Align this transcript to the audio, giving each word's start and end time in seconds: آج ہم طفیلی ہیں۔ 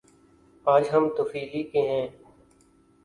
آج 0.65 0.83
ہم 0.93 1.09
طفیلی 1.17 1.63
ہیں۔ 1.89 2.07